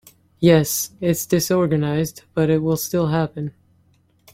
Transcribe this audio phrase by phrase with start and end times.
[0.39, 3.53] Yes, it’s disorganized but it will still happen.